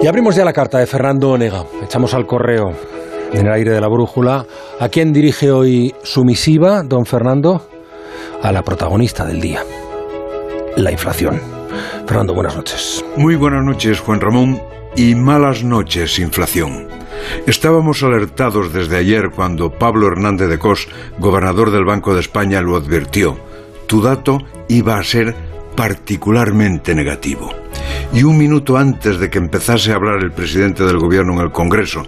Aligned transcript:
Y 0.00 0.06
abrimos 0.06 0.36
ya 0.36 0.44
la 0.44 0.52
carta 0.52 0.78
de 0.78 0.86
Fernando 0.86 1.30
Onega. 1.30 1.64
Echamos 1.82 2.14
al 2.14 2.24
correo 2.24 2.72
en 3.32 3.46
el 3.46 3.52
aire 3.52 3.72
de 3.72 3.80
la 3.80 3.88
brújula. 3.88 4.46
¿A 4.78 4.88
quién 4.88 5.12
dirige 5.12 5.50
hoy 5.50 5.92
su 6.04 6.24
misiva, 6.24 6.84
don 6.84 7.04
Fernando? 7.04 7.66
A 8.40 8.52
la 8.52 8.62
protagonista 8.62 9.24
del 9.24 9.40
día, 9.40 9.64
la 10.76 10.92
inflación. 10.92 11.40
Fernando, 12.06 12.32
buenas 12.32 12.54
noches. 12.54 13.04
Muy 13.16 13.34
buenas 13.34 13.64
noches, 13.64 13.98
Juan 13.98 14.20
Ramón, 14.20 14.62
y 14.94 15.16
malas 15.16 15.64
noches, 15.64 16.20
inflación. 16.20 16.86
Estábamos 17.48 18.00
alertados 18.04 18.72
desde 18.72 18.98
ayer 18.98 19.30
cuando 19.34 19.72
Pablo 19.72 20.06
Hernández 20.06 20.48
de 20.48 20.60
Cos, 20.60 20.86
gobernador 21.18 21.72
del 21.72 21.84
Banco 21.84 22.14
de 22.14 22.20
España, 22.20 22.60
lo 22.60 22.76
advirtió. 22.76 23.36
Tu 23.88 24.00
dato 24.00 24.38
iba 24.68 24.96
a 24.96 25.02
ser 25.02 25.34
particularmente 25.74 26.94
negativo 26.94 27.50
y 28.12 28.22
un 28.22 28.38
minuto 28.38 28.76
antes 28.76 29.18
de 29.18 29.28
que 29.28 29.38
empezase 29.38 29.92
a 29.92 29.96
hablar 29.96 30.22
el 30.22 30.32
presidente 30.32 30.84
del 30.84 30.98
gobierno 30.98 31.34
en 31.34 31.40
el 31.40 31.50
Congreso, 31.50 32.02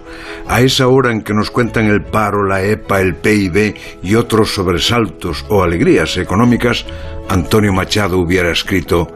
a 0.47 0.61
esa 0.61 0.87
hora 0.87 1.11
en 1.11 1.21
que 1.21 1.33
nos 1.33 1.51
cuentan 1.51 1.85
el 1.85 2.01
paro, 2.03 2.43
la 2.43 2.63
EPA, 2.63 3.01
el 3.01 3.15
PIB 3.15 3.75
y 4.01 4.15
otros 4.15 4.53
sobresaltos 4.53 5.45
o 5.49 5.63
alegrías 5.63 6.17
económicas, 6.17 6.85
Antonio 7.29 7.71
Machado 7.71 8.17
hubiera 8.17 8.51
escrito, 8.51 9.07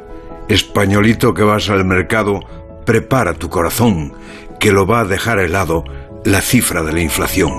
Españolito 0.47 1.33
que 1.33 1.43
vas 1.43 1.69
al 1.69 1.85
mercado, 1.85 2.39
prepara 2.85 3.33
tu 3.33 3.49
corazón, 3.49 4.13
que 4.59 4.71
lo 4.71 4.85
va 4.85 5.01
a 5.01 5.05
dejar 5.05 5.39
helado 5.39 5.83
la 6.23 6.41
cifra 6.41 6.83
de 6.83 6.93
la 6.93 7.01
inflación. 7.01 7.51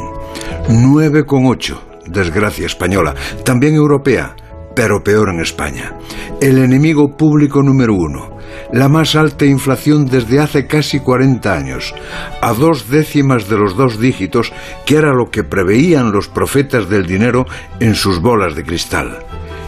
9,8, 0.69 1.79
desgracia 2.07 2.67
española, 2.67 3.15
también 3.45 3.75
europea, 3.75 4.37
pero 4.77 5.03
peor 5.03 5.31
en 5.31 5.41
España. 5.41 5.95
El 6.41 6.59
enemigo 6.59 7.17
público 7.17 7.63
número 7.63 7.95
uno, 7.95 8.37
la 8.73 8.89
más 8.89 9.17
alta 9.17 9.47
inflación 9.47 10.07
desde 10.07 10.39
hace 10.39 10.67
casi 10.67 11.01
40 11.01 11.53
años, 11.53 11.95
a 12.43 12.53
dos 12.53 12.89
décimas 12.91 13.49
de 13.49 13.57
los 13.57 13.75
dos 13.75 13.99
dígitos, 13.99 14.53
que 14.85 14.97
era 14.97 15.13
lo 15.15 15.31
que 15.31 15.43
preveían 15.45 16.13
los 16.13 16.29
profetas 16.29 16.89
del 16.91 17.07
dinero 17.07 17.47
en 17.81 17.95
sus 17.95 18.21
bolas 18.21 18.55
de 18.55 18.65
cristal. 18.65 19.19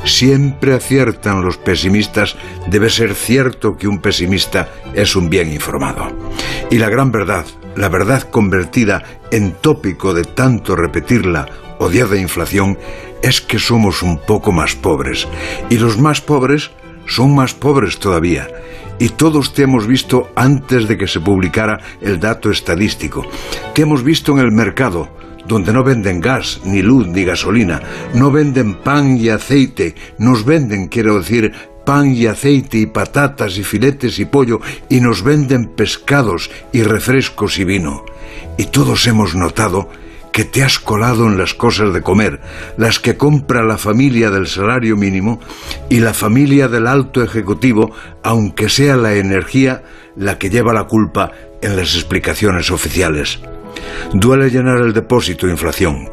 Siempre 0.05 0.75
aciertan 0.75 1.43
los 1.43 1.57
pesimistas, 1.57 2.37
debe 2.71 2.91
ser 2.91 3.15
cierto 3.15 3.77
que 3.77 3.89
un 3.89 3.99
pesimista 3.99 4.69
es 4.95 5.17
un 5.17 5.29
bien 5.29 5.53
informado. 5.53 6.07
Y 6.71 6.79
la 6.79 6.89
gran 6.89 7.11
verdad, 7.11 7.47
la 7.77 7.89
verdad 7.89 8.23
convertida 8.23 9.03
en 9.31 9.53
tópico 9.53 10.15
de 10.15 10.25
tanto 10.25 10.77
repetirla, 10.77 11.47
odiada 11.79 12.17
inflación, 12.17 12.79
es 13.23 13.41
que 13.41 13.59
somos 13.59 14.03
un 14.03 14.19
poco 14.19 14.53
más 14.53 14.75
pobres. 14.75 15.27
Y 15.71 15.79
los 15.79 15.99
más 15.99 16.21
pobres 16.21 16.71
son 17.07 17.35
más 17.35 17.55
pobres 17.55 17.99
todavía. 17.99 18.49
Y 18.99 19.11
todos 19.11 19.55
te 19.55 19.63
hemos 19.63 19.87
visto 19.87 20.31
antes 20.35 20.89
de 20.89 20.99
que 20.99 21.07
se 21.07 21.21
publicara 21.21 21.81
el 22.01 22.19
dato 22.19 22.51
estadístico. 22.51 23.25
Te 23.75 23.83
hemos 23.83 24.03
visto 24.03 24.33
en 24.33 24.41
el 24.41 24.51
mercado, 24.51 25.09
donde 25.47 25.73
no 25.73 25.85
venden 25.85 26.21
gas, 26.21 26.61
ni 26.65 26.83
luz, 26.83 27.07
ni 27.07 27.25
gasolina. 27.25 27.81
No 28.15 28.31
venden 28.31 28.75
pan 28.75 29.17
y 29.17 29.29
aceite. 29.29 29.95
Nos 30.19 30.45
venden, 30.45 30.89
quiero 30.89 31.19
decir, 31.19 31.53
pan 31.89 32.13
y 32.13 32.27
aceite 32.27 32.77
y 32.77 32.87
patatas 32.87 33.57
y 33.57 33.65
filetes 33.65 34.19
y 34.19 34.27
pollo 34.27 34.61
y 34.91 35.01
nos 35.01 35.23
venden 35.23 35.69
pescados 35.69 36.51
y 36.71 36.83
refrescos 36.83 37.59
y 37.59 37.65
vino. 37.65 38.05
Y 38.59 38.65
todos 38.65 39.07
hemos 39.07 39.35
notado 39.35 39.89
que 40.39 40.45
te 40.45 40.63
has 40.63 40.79
colado 40.79 41.27
en 41.27 41.37
las 41.37 41.53
cosas 41.53 41.93
de 41.93 42.01
comer, 42.01 42.41
las 42.77 43.01
que 43.01 43.17
compra 43.17 43.65
la 43.65 43.77
familia 43.77 44.31
del 44.31 44.47
salario 44.47 44.97
mínimo 44.97 45.41
y 45.91 45.99
la 45.99 46.15
familia 46.15 46.69
del 46.69 46.87
alto 46.87 47.25
ejecutivo, 47.25 47.91
aunque 48.23 48.69
sea 48.69 48.97
la 48.97 49.15
energía 49.15 49.83
la 50.15 50.39
que 50.39 50.49
lleva 50.49 50.73
la 50.73 50.85
culpa 50.85 51.33
en 51.61 51.75
las 51.75 51.97
explicaciones 51.97 52.71
oficiales. 52.71 53.41
Duele 54.13 54.49
llenar 54.49 54.79
el 54.79 54.93
depósito, 54.93 55.49
inflación. 55.49 56.09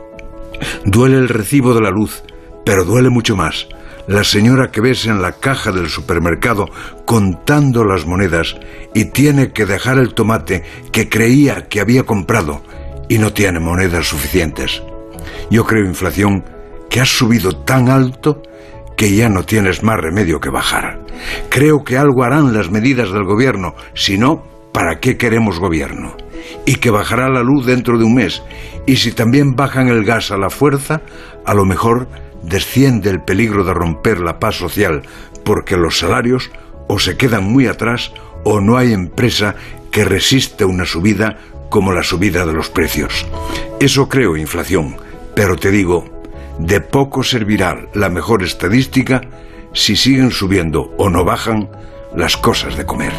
Duele 0.85 1.17
el 1.17 1.29
recibo 1.29 1.75
de 1.75 1.81
la 1.81 1.91
luz, 1.91 2.23
pero 2.65 2.83
duele 2.83 3.11
mucho 3.11 3.35
más. 3.35 3.67
La 4.07 4.23
señora 4.23 4.71
que 4.71 4.81
ves 4.81 5.05
en 5.05 5.21
la 5.21 5.33
caja 5.33 5.71
del 5.71 5.87
supermercado 5.87 6.65
contando 7.05 7.83
las 7.83 8.07
monedas 8.07 8.55
y 8.95 9.05
tiene 9.05 9.51
que 9.51 9.67
dejar 9.67 9.99
el 9.99 10.15
tomate 10.15 10.63
que 10.91 11.09
creía 11.09 11.67
que 11.67 11.79
había 11.79 12.01
comprado 12.01 12.63
y 13.09 13.17
no 13.17 13.33
tiene 13.33 13.59
monedas 13.59 14.07
suficientes. 14.07 14.81
Yo 15.49 15.65
creo, 15.65 15.85
inflación, 15.85 16.43
que 16.89 17.01
has 17.01 17.09
subido 17.09 17.51
tan 17.51 17.89
alto 17.89 18.41
que 18.97 19.13
ya 19.13 19.29
no 19.29 19.43
tienes 19.43 19.83
más 19.83 19.99
remedio 19.99 20.39
que 20.39 20.49
bajar. 20.49 20.99
Creo 21.49 21.83
que 21.83 21.97
algo 21.97 22.23
harán 22.23 22.53
las 22.53 22.71
medidas 22.71 23.11
del 23.11 23.23
gobierno, 23.23 23.75
si 23.93 24.17
no, 24.17 24.43
¿para 24.73 24.99
qué 24.99 25.17
queremos 25.17 25.59
gobierno? 25.59 26.15
Y 26.65 26.75
que 26.75 26.91
bajará 26.91 27.29
la 27.29 27.43
luz 27.43 27.65
dentro 27.65 27.97
de 27.97 28.05
un 28.05 28.15
mes. 28.15 28.43
Y 28.85 28.97
si 28.97 29.11
también 29.11 29.55
bajan 29.55 29.87
el 29.87 30.03
gas 30.03 30.31
a 30.31 30.37
la 30.37 30.49
fuerza, 30.49 31.01
a 31.45 31.53
lo 31.53 31.65
mejor 31.65 32.07
desciende 32.43 33.09
el 33.09 33.21
peligro 33.21 33.63
de 33.63 33.73
romper 33.73 34.19
la 34.19 34.39
paz 34.39 34.55
social, 34.55 35.01
porque 35.43 35.77
los 35.77 35.99
salarios 35.99 36.51
o 36.87 36.99
se 36.99 37.17
quedan 37.17 37.45
muy 37.45 37.67
atrás 37.67 38.11
o 38.43 38.61
no 38.61 38.77
hay 38.77 38.93
empresa 38.93 39.55
que 39.91 40.05
resista 40.05 40.65
una 40.65 40.85
subida 40.85 41.37
como 41.75 41.91
la 41.91 42.03
subida 42.03 42.45
de 42.45 42.53
los 42.53 42.69
precios. 42.69 43.25
Eso 43.81 44.07
creo 44.07 44.37
inflación, 44.37 44.95
pero 45.35 45.57
te 45.57 45.71
digo, 45.71 46.05
de 46.57 46.79
poco 46.79 47.21
servirá 47.21 47.89
la 47.93 48.07
mejor 48.07 48.43
estadística 48.43 49.19
si 49.73 49.97
siguen 49.97 50.31
subiendo 50.31 50.93
o 50.97 51.09
no 51.09 51.25
bajan 51.25 51.69
las 52.15 52.37
cosas 52.37 52.77
de 52.77 52.85
comer. 52.85 53.11